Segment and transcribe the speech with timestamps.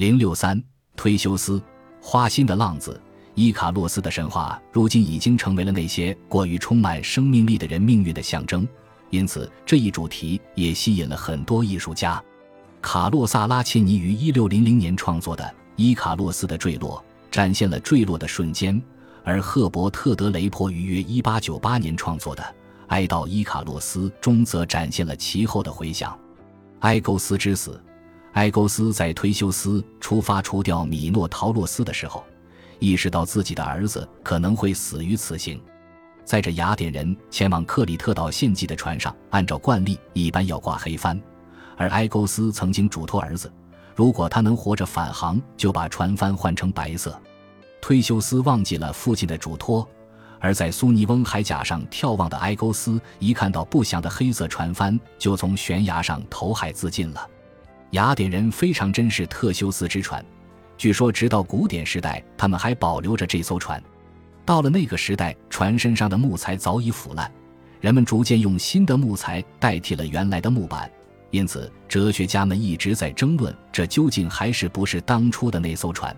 [0.00, 0.58] 零六三，
[0.96, 1.62] 忒修斯，
[2.00, 2.98] 花心的浪子。
[3.34, 8.66] 伊卡洛斯的神话如今已经成为了那些过于充满生命力的人命运的象征，
[9.10, 12.18] 因此这一主题也吸引了很多艺术家。
[12.80, 15.44] 卡洛萨拉切尼于一六零零年创作的
[15.76, 18.80] 《伊卡洛斯的坠落》展现了坠落的瞬间，
[19.22, 22.42] 而赫伯特·德雷珀于约一八九八年创作的
[22.86, 26.18] 《哀悼伊卡洛斯》中则展现了其后的回响。
[26.78, 27.78] 埃勾斯之死，
[28.32, 32.24] 埃勾斯在忒修斯出发除掉米诺陶洛斯的时候。
[32.78, 35.60] 意识到自己的儿子可能会死于此行，
[36.24, 41.20] 在这雅典人前往克里特岛献祭的船上，按照惯例一般要挂黑帆，
[41.76, 43.52] 而埃勾斯曾经嘱托儿子，
[43.94, 47.20] 如果他能活着返航，就把船帆换成白色。
[47.82, 49.86] 忒修斯忘记了父亲的嘱托，
[50.38, 57.28] 而在苏尼翁海甲上眺望的埃勾斯，一看到不祥的黑色船帆，就从悬崖上投海自尽了。
[57.90, 60.24] 雅典人非常珍视特修斯之船。
[60.76, 63.82] 据说，直到古典时代，他们还保留着这艘船。
[64.44, 67.30] 到了那个时代，船身上的木材早已腐烂，
[67.80, 70.90] 人们逐渐用新的木材代替了原来的木板。
[71.30, 76.16] 因此，哲学家们一直在争论，这究竟还是不是当初的那艘船。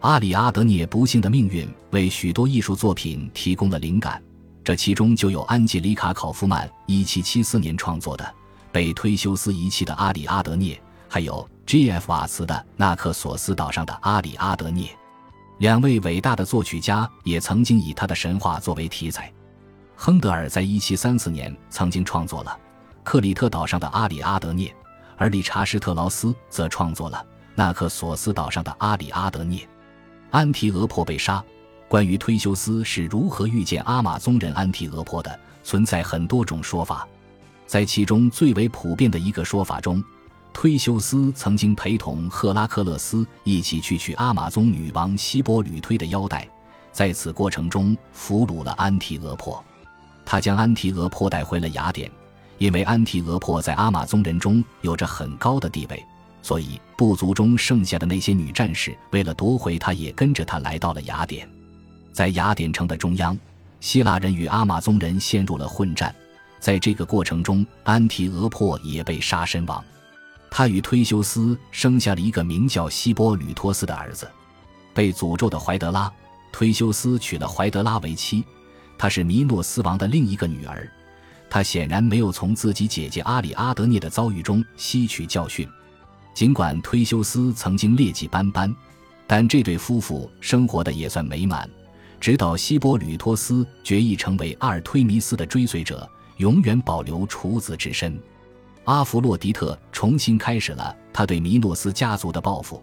[0.00, 4.22] 阿里阿德涅不幸的命运为许多艺术作品提供了灵感，
[4.62, 8.34] 这其中就有安吉丽卡·考夫曼1774年创作的
[8.70, 11.48] 被忒修斯遗弃的阿里阿德涅，还有。
[11.68, 12.10] G.F.
[12.10, 14.86] 瓦茨的《纳克索斯岛上的阿里阿德涅》，
[15.58, 19.30] 两位伟大的作曲家也曾经以他的神话作为题材。
[19.94, 22.58] 亨德尔在1734年曾经创作了
[23.04, 24.70] 《克里特岛上的阿里阿德涅》，
[25.18, 27.18] 而理查施特劳斯则创作了
[27.54, 29.58] 《纳克索斯岛上的阿里阿德涅》。
[30.30, 31.44] 安提俄珀被杀，
[31.86, 37.06] 关于忒修斯是如何遇见阿马宗人安提俄珀的，存在很多种说法。
[37.66, 40.02] 在其中最为普遍的一个说法中。
[40.52, 46.48] 忒修斯曾经陪同赫拉克勒斯一起去取阿玛宗女王希波吕忒的腰带，
[46.92, 49.64] 在此过程中俘虏了安提俄珀。
[50.24, 52.10] 他将安提俄珀带回了雅典，
[52.58, 56.04] 因为安提俄珀在阿玛宗人中有着很高的地位，
[56.42, 61.48] 所以部族中剩下的那些女战士为了夺回她，也跟着他来到了雅典。
[62.12, 63.38] 在雅典城的中央，
[63.80, 66.12] 希腊人与阿玛宗人陷入了混战，
[66.58, 69.82] 在这个过程中，安提俄珀也被杀身亡。
[70.50, 74.28] 他与忒修斯生下了一个名叫希波吕托斯的儿子，
[74.92, 76.10] 被诅咒的怀德拉。
[76.52, 78.44] 忒修斯娶了怀德拉为妻，
[78.96, 80.90] 她是弥诺斯王的另一个女儿。
[81.50, 85.66] 他显然没有从自己姐姐阿里阿德涅的遭遇中吸取教训。
[86.34, 88.74] 尽管忒修斯曾经劣迹斑斑，
[89.26, 91.68] 但这对夫妇生活的也算美满。
[92.20, 98.20] 直到希波吕托斯决意成为阿尔忒弥斯的追随者，永远保留处子之身。
[98.88, 102.82] 阿弗洛狄特重新开始了他对弥诺斯家族的报复，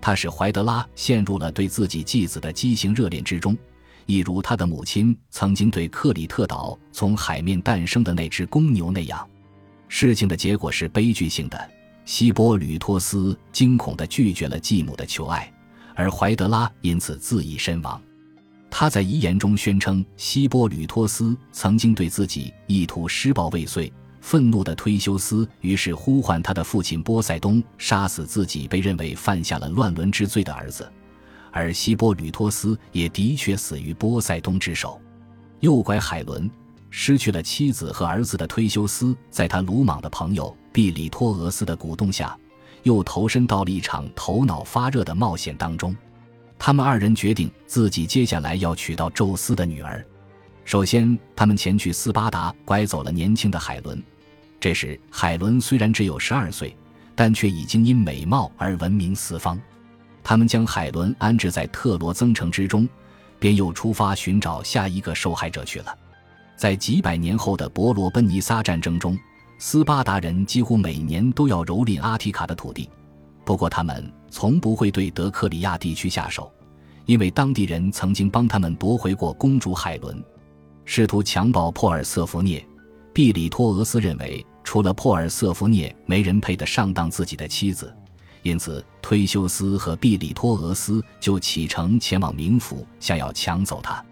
[0.00, 3.56] 他使怀德拉陷入了对自己继子的畸形热恋之中，
[4.04, 9.24] 一如他的母亲曾经对克里特岛从海面诞生的那只公牛那样。
[9.86, 11.70] 事情的结果是悲剧性的，
[12.04, 15.48] 希波吕托斯惊恐地拒绝了继母的求爱，
[15.94, 18.02] 而怀德拉因此自缢身亡。
[18.68, 23.92] 他在遗言中宣称，希波吕托斯曾经对自己意图施暴未遂。
[24.26, 30.90] 愤怒的忒修斯于是呼唤他的父亲波塞冬杀死自己被认为犯下了乱伦之罪的儿子，
[31.52, 34.98] 而希波吕托斯也的确死于波塞冬之手。
[35.60, 36.50] 诱拐海伦，
[36.88, 42.34] 失去了妻子和儿子的忒修斯，在他鲁莽的朋友毕里托俄斯的鼓动下，
[42.82, 45.94] 又投身到了一场头脑发热的冒险当中。
[46.58, 50.02] 他们二人决定自己接下来要娶到宙斯的女儿。
[50.64, 54.02] 首先，他们前去斯巴达，拐走了年轻的海伦。
[54.64, 56.74] 这时，海伦虽然只有十二岁，
[57.14, 59.60] 但却已经因美貌而闻名四方。
[60.22, 62.88] 他们将海伦安置在特罗增城之中，
[63.38, 65.94] 便又出发寻找下一个受害者去了。
[66.56, 69.18] 在几百年后的伯罗奔尼撒战争中，
[69.58, 72.88] 斯巴达人几乎每年都要蹂躏阿提卡的土地，
[73.44, 76.50] 不过他们从不会对德克里亚地区下手，
[77.04, 80.24] 因为当地人曾经帮他们夺回过公主海伦。
[80.86, 82.66] 试图强暴珀尔瑟福涅，
[83.12, 84.42] 毕里托俄斯认为。
[84.64, 87.94] 除了珀尔瑟福涅，没人配得上当自己的妻子，
[88.42, 94.04] 因此忒修斯和毕里托俄斯就启程前往冥府，想要抢走她。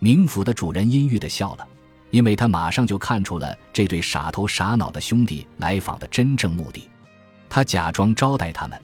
[0.00, 1.66] 冥府的主人阴郁的笑了，
[2.10, 6.88] 因为他马上就看出了这对傻头傻脑的兄弟来访的真正目的。
[7.48, 8.78] 他假装招待他们，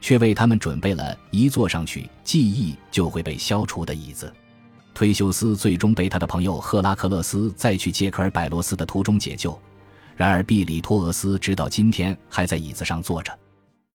[0.00, 4.32] 却为他们准备了一坐上去记忆就会被消除的椅子。
[4.94, 9.58] 忒修斯最终被他的朋友赫拉克勒斯在去杰克尔百罗斯的途中解救。
[10.16, 13.36] 然而，毕里托厄斯直到今天还在椅子上坐着。